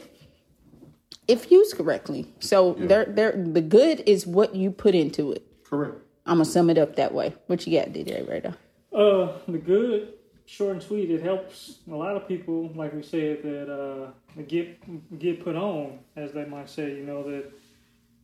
[1.27, 2.31] if used correctly.
[2.41, 5.47] So there there the good is what you put into it.
[5.65, 6.02] Correct.
[6.27, 7.35] I'm gonna sum it up that way.
[7.47, 8.55] What you got, DJ Raydar?
[8.93, 10.15] Uh, the good,
[10.47, 11.11] short and sweet.
[11.11, 15.99] It helps a lot of people, like we said, that uh, get get put on,
[16.17, 16.95] as they might say.
[16.95, 17.51] You know that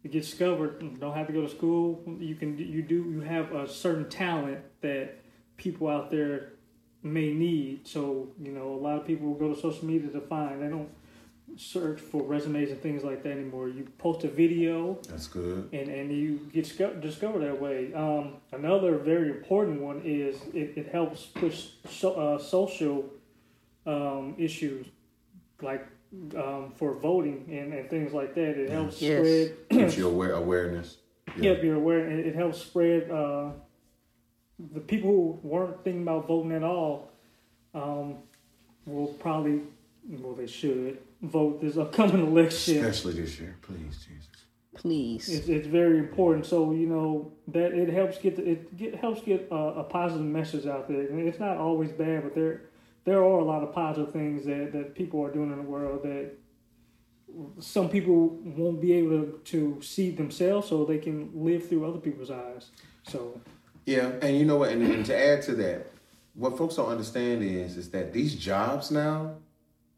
[0.03, 1.01] you get discovered.
[1.01, 2.03] Don't have to go to school.
[2.21, 5.19] You can you do you have a certain talent that
[5.57, 6.53] people out there
[7.03, 7.87] may need.
[7.87, 10.63] So you know a lot of people will go to social media to find.
[10.63, 10.91] They don't
[11.57, 13.69] search for resumes and things like that anymore.
[13.69, 15.69] You post a video That's good.
[15.73, 17.93] and and you get disco- discovered that way.
[17.95, 23.05] Um, another very important one is it, it helps push so, uh, social
[23.87, 24.87] um, issues
[25.63, 25.87] like
[26.37, 28.51] um, for voting and, and things like that.
[28.59, 29.19] It helps Yes.
[29.19, 29.57] spread.
[29.71, 30.99] Gives you aware awareness.
[31.39, 32.09] Yep, you're aware.
[32.11, 33.51] It, it helps spread uh,
[34.75, 35.11] the people
[35.43, 37.11] who weren't thinking about voting at all.
[37.75, 38.17] Um,
[38.87, 39.61] will probably,
[40.09, 42.85] well, they should vote this upcoming election.
[42.85, 43.57] Especially this year.
[43.63, 44.29] Please, Jesus.
[44.75, 45.29] Please.
[45.29, 46.47] It's, it's very important.
[46.47, 50.27] So you know that it helps get the, it get, helps get a, a positive
[50.27, 51.01] message out there.
[51.01, 52.63] And it's not always bad, but there
[53.05, 56.03] there are a lot of positive things that, that people are doing in the world
[56.03, 56.33] that
[57.59, 61.99] some people won't be able to, to see themselves, so they can live through other
[61.99, 62.71] people's eyes.
[63.05, 63.41] So
[63.87, 64.71] Yeah, and you know what?
[64.71, 65.87] And, and to add to that,
[66.35, 69.37] what folks don't understand is is that these jobs now,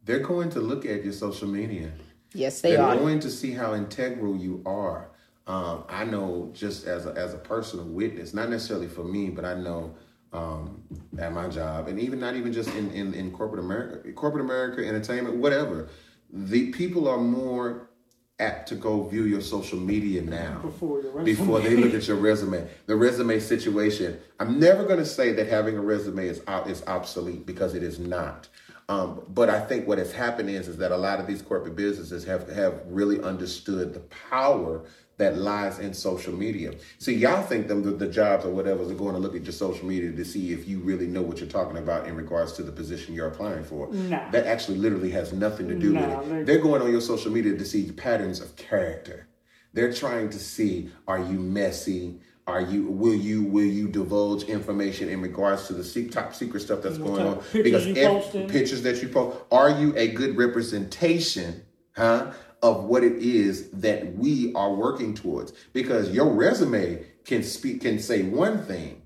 [0.04, 1.92] they're going to look at your social media.
[2.32, 2.90] Yes, they are.
[2.90, 5.10] They're going to see how integral you are.
[5.46, 9.44] Um, I know just as a, as a personal witness, not necessarily for me, but
[9.44, 9.94] I know
[10.32, 10.82] um,
[11.18, 14.86] at my job, and even not even just in, in, in corporate America, corporate America,
[14.86, 15.88] entertainment, whatever.
[16.32, 17.90] The people are more
[18.38, 22.16] apt to go view your social media now Before your before they look at your
[22.16, 22.66] resume.
[22.86, 24.18] The resume situation.
[24.38, 27.82] I'm never going to say that having a resume is ob- is obsolete because it
[27.82, 28.48] is not.
[28.90, 31.76] Um, but I think what has happened is is that a lot of these corporate
[31.76, 34.82] businesses have have really understood the power
[35.16, 36.72] that lies in social media.
[36.98, 39.52] See, y'all think them the, the jobs or whatever are going to look at your
[39.52, 42.64] social media to see if you really know what you're talking about in regards to
[42.64, 43.92] the position you're applying for.
[43.92, 44.28] Nah.
[44.30, 46.46] That actually literally has nothing to do Nah, with it.
[46.46, 49.28] They're going on your social media to see patterns of character.
[49.72, 52.18] They're trying to see are you messy?
[52.50, 56.82] Are you will you will you divulge information in regards to the top secret stuff
[56.82, 57.38] that's going on?
[57.38, 61.62] of pictures you ev- pictures that you post, are you a good representation,
[61.94, 65.52] huh, of what it is that we are working towards?
[65.72, 69.02] Because your resume can speak can say one thing,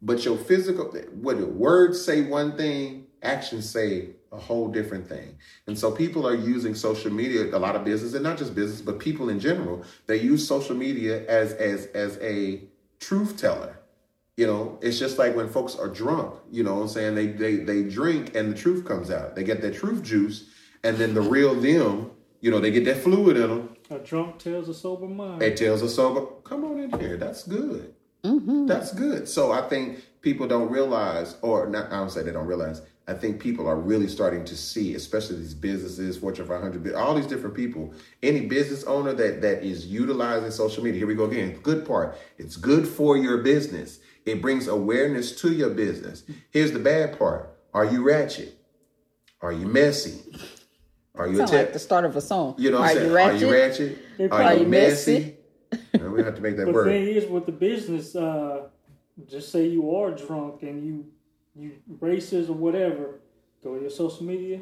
[0.00, 0.86] but your physical
[1.20, 5.36] what the words say one thing, actions say a whole different thing.
[5.66, 8.80] And so people are using social media, a lot of business, and not just business,
[8.80, 12.62] but people in general, they use social media as as as a
[13.00, 13.78] truth teller.
[14.36, 17.14] You know, it's just like when folks are drunk, you know what I'm saying?
[17.14, 19.34] They they they drink and the truth comes out.
[19.34, 20.50] They get that truth juice,
[20.84, 23.76] and then the real them, you know, they get that fluid in them.
[23.90, 25.42] a drunk tells a sober mind.
[25.42, 27.16] It tells a sober, come on in here.
[27.16, 27.94] That's good.
[28.24, 28.66] Mm-hmm.
[28.66, 29.28] That's good.
[29.28, 32.82] So I think people don't realize, or not, I don't say they don't realize.
[33.08, 37.26] I think people are really starting to see, especially these businesses, Fortune 500, all these
[37.26, 37.94] different people.
[38.22, 40.98] Any business owner that that is utilizing social media.
[40.98, 41.58] Here we go again.
[41.62, 42.16] Good part.
[42.36, 44.00] It's good for your business.
[44.24, 46.24] It brings awareness to your business.
[46.50, 47.56] Here's the bad part.
[47.72, 48.58] Are you ratchet?
[49.40, 50.20] Are you messy?
[51.14, 51.64] Are you a Sound tech?
[51.66, 52.56] like the start of a song.
[52.58, 53.08] You know what Are I'm saying?
[53.08, 53.42] you ratchet?
[53.42, 53.98] Are you ratchet?
[54.20, 55.32] Are probably you messy?
[55.98, 56.86] No, we have to make that But the word.
[56.86, 58.68] thing is, with the business, uh,
[59.28, 61.06] just say you are drunk and you
[61.58, 63.20] you racist or whatever,
[63.62, 64.60] go to your social media,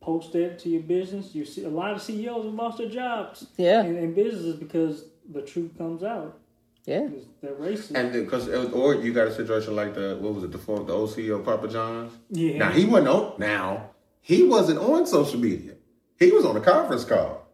[0.00, 1.34] post that to your business.
[1.34, 3.82] You see, a lot of CEOs have lost their jobs, Yeah.
[3.84, 6.38] in, in businesses because the truth comes out.
[6.84, 7.08] Yeah.
[7.42, 7.96] They're racist.
[7.96, 10.92] And because or you got a situation like the what was it the former the
[10.92, 12.12] old CEO Papa John's.
[12.30, 12.58] Yeah.
[12.58, 13.32] Now he wasn't on.
[13.40, 13.90] Now
[14.20, 15.72] he wasn't on social media.
[16.18, 17.48] He was on a conference call,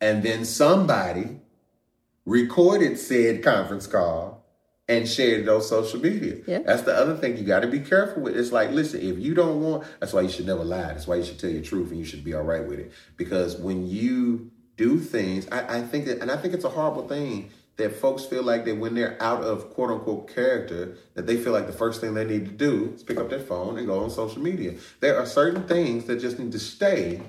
[0.00, 1.40] and then somebody
[2.26, 4.43] recorded said conference call,
[4.88, 6.36] and share it on social media.
[6.46, 6.58] Yeah.
[6.60, 8.36] That's the other thing you got to be careful with.
[8.36, 10.88] It's like, listen, if you don't want, that's why you should never lie.
[10.88, 12.92] That's why you should tell your truth and you should be all right with it.
[13.16, 17.08] Because when you do things, I, I think that, and I think it's a horrible
[17.08, 21.36] thing that folks feel like that when they're out of quote unquote character, that they
[21.36, 23.86] feel like the first thing they need to do is pick up their phone and
[23.86, 24.74] go on social media.
[25.00, 27.22] There are certain things that just need to stay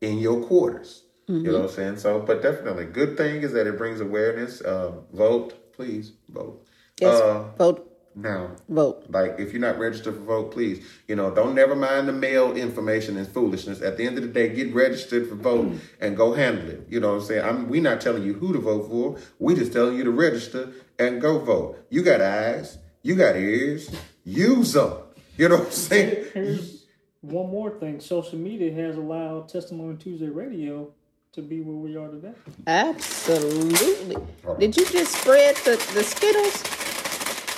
[0.00, 1.02] in your quarters.
[1.28, 1.96] You know what I'm saying?
[1.98, 4.62] So, but definitely, good thing is that it brings awareness.
[4.64, 6.66] Um, vote, please vote.
[7.02, 9.04] Yes, Uh, vote, now, vote.
[9.08, 12.52] like if you're not registered for vote, please, you know, don't never mind the mail
[12.56, 13.80] information and foolishness.
[13.80, 16.86] At the end of the day, get registered for vote and go handle it.
[16.88, 17.44] You know what I'm saying?
[17.44, 19.16] I'm we're not telling you who to vote for.
[19.38, 21.78] We just telling you to register and go vote.
[21.90, 23.90] You got eyes, you got ears,
[24.24, 24.92] use them.
[25.38, 26.26] You know what I'm saying?
[26.34, 26.84] Here's
[27.22, 27.98] one more thing.
[28.00, 30.92] Social media has allowed Testimony Tuesday Radio
[31.32, 32.34] to be where we are today.
[32.66, 34.16] Absolutely.
[34.58, 36.62] Did you just spread the, the Skittles?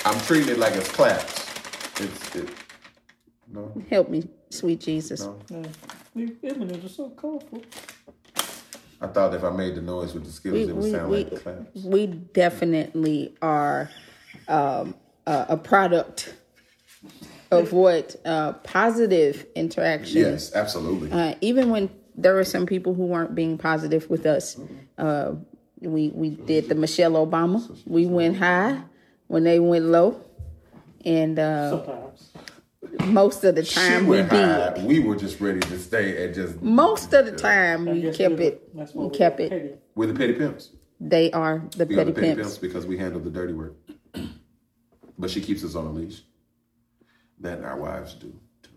[0.05, 1.47] I'm treating it like it's claps.
[2.01, 2.49] It's it,
[3.51, 3.73] no.
[3.91, 5.23] Help me, sweet Jesus.
[5.23, 5.39] No.
[5.55, 5.63] Uh,
[6.15, 7.63] these images are so colorful.
[9.01, 11.11] I thought if I made the noise with the Skittles, We, it would we, sound
[11.11, 11.85] we, like claps.
[11.85, 13.91] we definitely are
[14.49, 14.95] um,
[15.27, 16.35] a, a product
[17.51, 21.13] of what uh, positive interaction Yes, absolutely.
[21.13, 24.59] uh, even when there were some people who weren't being positive with us,
[24.99, 25.33] uh,
[25.81, 27.61] we we did the Michelle Obama.
[27.87, 28.81] We went high
[29.27, 30.21] when they went low,
[31.05, 32.31] and uh, Sometimes.
[33.07, 34.73] most of the She time we went high.
[34.75, 34.85] did.
[34.85, 38.45] We were just ready to stay at just Most of the time we kept we-
[38.47, 38.77] it.
[38.77, 39.51] That's We we kept it.
[39.51, 39.71] petty.
[39.95, 40.71] We're the petty pimps.
[41.01, 42.43] They are the We petty are the petty pimps.
[42.43, 43.75] pimps because we handle the dirty work.
[45.19, 46.23] but she keeps us on a leash.
[47.41, 48.71] That and our wives do too.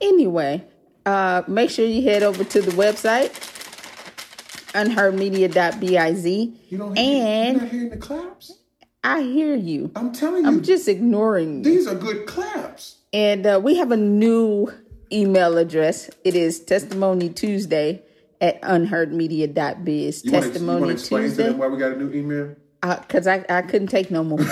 [0.00, 0.64] Anyway,
[1.04, 3.32] uh, make sure you head over to the website
[4.74, 6.26] unheardmedia.biz.
[6.70, 8.58] You don't hear, And- you're not hearing the claps?
[9.04, 9.90] I hear you.
[9.94, 11.64] I'm telling you, I'm just ignoring you.
[11.64, 12.96] these are good claps.
[13.12, 14.70] And uh, we have a new
[15.12, 16.10] email address.
[16.24, 18.02] It is testimony Tuesday
[18.40, 20.24] at unheardmedia.biz.
[20.24, 21.42] You want to Testimony explain to Tuesday.
[21.44, 22.56] them why we got a new email?
[22.82, 24.38] Because I, I couldn't take no more.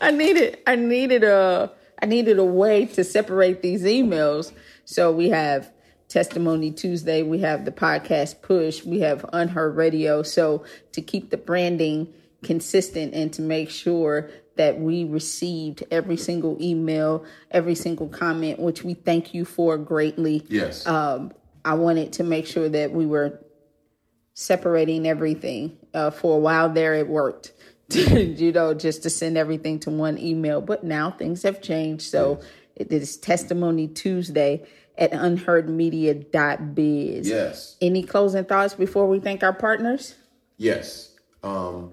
[0.00, 1.72] I needed I needed a
[2.02, 4.52] I needed a way to separate these emails.
[4.84, 5.72] So we have
[6.14, 10.22] Testimony Tuesday, we have the podcast push, we have Unheard Radio.
[10.22, 16.56] So to keep the branding consistent and to make sure that we received every single
[16.62, 20.46] email, every single comment, which we thank you for greatly.
[20.48, 20.86] Yes.
[20.86, 21.32] Um,
[21.64, 23.40] I wanted to make sure that we were
[24.34, 25.76] separating everything.
[25.92, 27.52] Uh, for a while there, it worked,
[27.90, 30.60] you know, just to send everything to one email.
[30.60, 32.04] But now things have changed.
[32.04, 32.40] So
[32.76, 34.64] it is Testimony Tuesday
[34.96, 37.28] at unheardmedia.biz.
[37.28, 37.76] yes.
[37.80, 40.14] Any closing thoughts before we thank our partners?
[40.56, 41.12] Yes.
[41.42, 41.92] Um,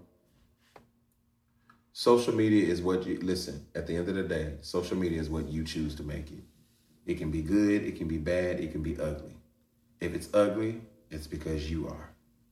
[1.93, 3.65] social media is what you listen.
[3.75, 6.43] At the end of the day, social media is what you choose to make it.
[7.05, 9.35] It can be good, it can be bad, it can be ugly.
[9.99, 12.09] If it's ugly, it's because you are.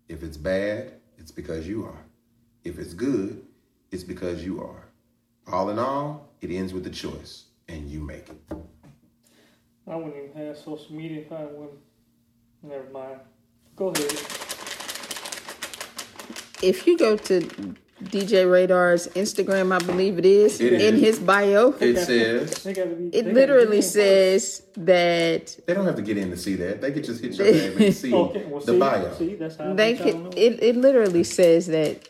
[0.08, 2.06] If it's bad, it's because you are.
[2.64, 3.45] If it's good,
[3.91, 4.86] it's because you are.
[5.52, 8.56] All in all, it ends with the choice, and you make it.
[9.89, 11.79] I wouldn't even have social media if I wouldn't.
[12.61, 13.19] Never mind.
[13.75, 14.11] Go ahead.
[16.61, 17.39] If you go to
[18.03, 21.01] DJ Raydar's Instagram, I believe it is, It in is.
[21.01, 26.29] his bio, It says be, it literally says that they don't have to get in
[26.29, 26.81] to see that.
[26.81, 29.13] They could just hit your name and see Okay, well, the see, bio.
[29.15, 32.07] see, that's how they that's could it, it literally says that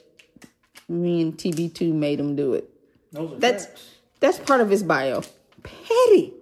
[0.88, 2.70] me and TB2 made him do it.
[3.12, 3.96] Those are That's facts.
[4.20, 5.22] that's part of his bio.
[5.64, 6.34] Petty.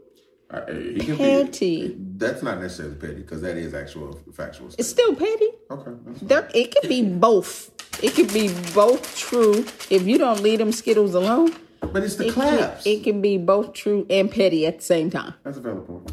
[0.70, 1.89] He can Petty.
[1.89, 4.70] Be, that's not necessarily petty because that is actual factual.
[4.78, 5.50] It's still petty.
[5.70, 5.91] Okay.
[6.22, 7.72] There it could be both.
[8.02, 9.66] It could be both true.
[9.89, 12.84] If you don't leave them Skittles alone, but it's the it claps.
[12.84, 15.34] can, it can be both true and petty at the same time.
[15.43, 16.12] that's a valid point.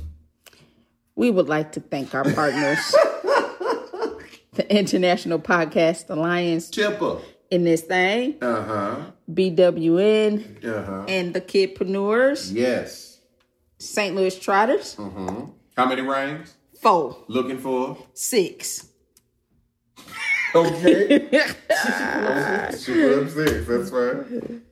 [1.14, 2.78] We would like to thank our partners,
[4.54, 7.18] the International Podcast Alliance, Chipper.
[7.50, 8.96] in this thing, Uh huh.
[9.32, 11.04] BWN, Uh huh.
[11.08, 13.13] and the Kidpreneurs, Yes.
[13.84, 14.14] St.
[14.16, 15.50] Louis Trotters, Mm-hmm.
[15.76, 16.54] How many rings?
[16.80, 17.96] four, Looking for?
[18.14, 18.88] six.
[20.54, 21.18] Okay.
[22.78, 23.66] she put up six.
[23.66, 24.62] That's fine.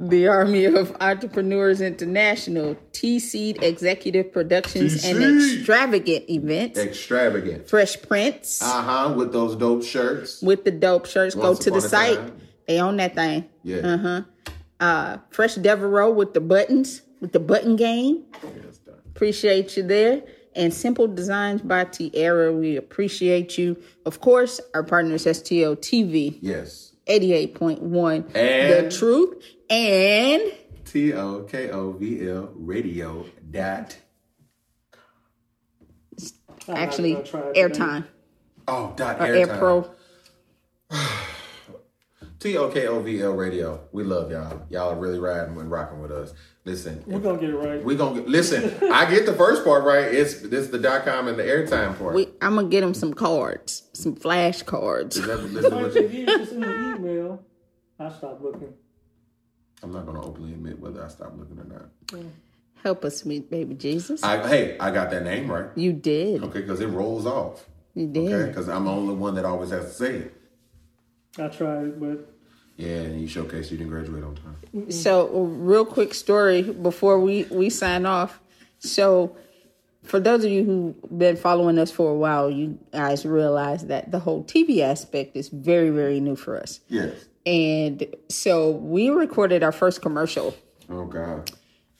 [0.00, 5.22] The Army of Entrepreneurs International, T Seed Executive Productions and.
[5.58, 7.68] Extravagant Events, Extravagant.
[7.68, 9.14] Fresh Prints Uh huh.
[9.16, 10.40] With those dope shirts.
[10.42, 11.34] with the dope shirts.
[11.36, 12.16] Once Go to the site.
[12.16, 12.40] time.
[12.66, 13.48] They own that thing.
[13.62, 13.76] Yeah.
[13.78, 14.22] Uh huh.
[14.80, 18.24] Uh, Fresh Devereaux with the buttons, with the button game.
[19.22, 19.66] Yeah, it's done.
[19.68, 20.22] Appreciate you there.
[20.54, 22.52] And Simple Designs by Tierra.
[22.52, 23.82] We appreciate you.
[24.06, 26.38] Of course, our partners STO TV.
[26.40, 26.92] Yes.
[27.06, 30.42] 88.1 and The Truth and
[30.84, 33.96] T O K O V L radio dot.
[36.68, 37.60] Actually gonna try it today.
[37.62, 38.04] airtime
[38.66, 39.46] Oh, dot or Air.
[39.58, 39.90] Pro.
[42.40, 43.80] T O K O V L radio.
[43.92, 44.62] We love y'all.
[44.70, 46.32] Y'all are really riding and rocking with us.
[46.64, 47.82] Listen, We're gonna get it right.
[47.82, 48.72] we gonna get, listen.
[48.92, 50.04] I get the first part right.
[50.04, 52.14] It's this is the dot com and the airtime part.
[52.14, 55.16] We, I'm gonna get him some cards, some flash cards.
[55.16, 57.42] Is that- listen, what you- you just in the email,
[57.98, 58.72] I stopped looking.
[59.82, 62.24] I'm not gonna openly admit whether I stopped looking or not.
[62.84, 64.22] Help us, sweet baby Jesus.
[64.22, 65.66] I, hey, I got that name right.
[65.74, 66.44] you did.
[66.44, 67.66] Okay, because it rolls off.
[67.94, 68.32] You did.
[68.32, 70.34] Okay, because I'm the only one that always has to say it.
[71.38, 72.32] I tried, but
[72.76, 74.90] Yeah, and you showcase you didn't graduate on time.
[74.90, 78.40] So, real quick story before we we sign off.
[78.78, 79.36] So,
[80.04, 84.10] for those of you who've been following us for a while, you guys realize that
[84.12, 86.80] the whole TV aspect is very, very new for us.
[86.88, 87.14] Yes.
[87.46, 90.56] And so, we recorded our first commercial.
[90.90, 91.50] Oh God.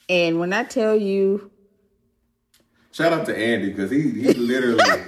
[0.07, 1.51] And when I tell you,
[2.91, 5.03] Shout out to Andy because he he literally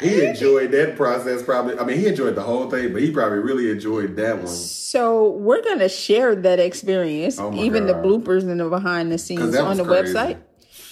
[0.00, 1.42] he enjoyed that process.
[1.42, 4.46] Probably, I mean, he enjoyed the whole thing, but he probably really enjoyed that one.
[4.46, 9.54] so we're gonna share that experience, Oh even the bloopers and the behind the scenes
[9.56, 10.14] on the crazy.
[10.14, 10.38] website.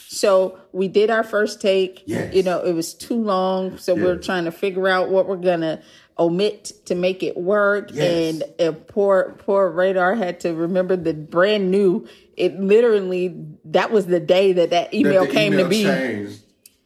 [0.09, 2.03] So we did our first take.
[2.07, 2.35] Yes.
[2.35, 5.83] You know, it was too long, so we're trying to figure out what we're gonna
[6.19, 7.91] omit to make it work.
[7.93, 8.41] Yes.
[8.59, 12.07] And poor poor Raydar had to remember the brand new.
[12.37, 13.35] It literally
[13.67, 15.83] that was the day that that email That came email to be.
[15.85, 16.43] Changed.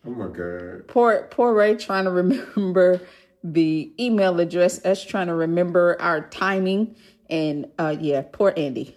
[0.07, 0.89] Oh my God.
[0.89, 3.01] Poor poor Ray trying to remember
[3.45, 4.85] the email address.
[4.85, 6.97] Us trying to remember our timing.
[7.29, 8.97] And uh yeah, poor Andy.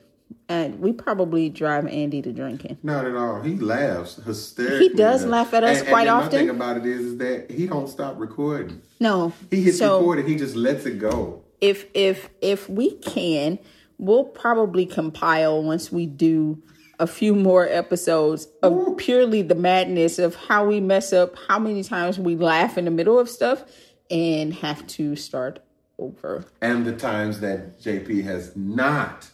[0.49, 2.77] And we probably drive Andy to drinking.
[2.83, 3.41] Not at all.
[3.41, 4.89] He laughs hysterically.
[4.89, 6.31] He does laugh at us And- quite and often.
[6.31, 8.81] My thing about it is, is that he don't stop recording.
[8.99, 9.31] No.
[9.49, 11.43] He hits so record and he just lets it go.
[11.61, 13.57] if if if we can,
[13.97, 16.61] we'll probably compile once we do
[17.03, 21.83] a few more episodes of purely the madness of how we mess up, how many
[21.83, 23.65] times we laugh in the middle of stuff
[24.09, 25.59] and have to start
[25.99, 26.45] over.
[26.61, 29.29] And the times that JP has not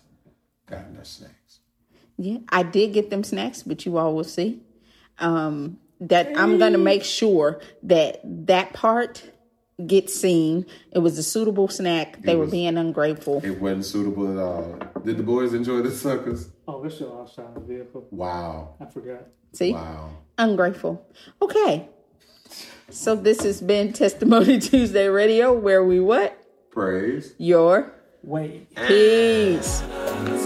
[0.65, 1.59] gotten us snacks.
[2.17, 4.61] Yeah, I did get them snacks, but you all will see.
[5.19, 9.29] Um, that I'm gonna make sure that that part
[9.85, 10.65] gets seen.
[10.91, 12.21] It was a suitable snack.
[12.21, 13.41] They were being ungrateful.
[13.43, 14.77] It wasn't suitable at all.
[15.05, 16.49] Did the boys enjoy the suckers?
[16.69, 18.07] Oh, it's still outside the vehicle.
[18.11, 18.75] Wow.
[18.79, 19.27] I forgot.
[19.53, 20.11] See, Wow.
[20.37, 21.05] ungrateful.
[21.41, 21.89] Okay.
[22.89, 26.37] So this has been Testimony Tuesday Radio, where we what
[26.71, 27.33] Praise.
[27.37, 27.91] your
[28.23, 28.67] way.
[28.87, 29.81] peace.
[29.81, 30.38] Thank